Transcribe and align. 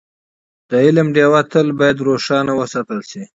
د 0.69 0.71
علم 0.85 1.07
ډېوه 1.15 1.41
باید 1.79 1.97
تل 1.99 2.05
روښانه 2.07 2.53
وساتل 2.55 2.99
شي. 3.09 3.21